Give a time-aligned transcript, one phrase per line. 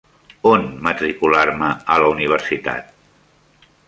[0.51, 2.89] On matricular-me a la universitat?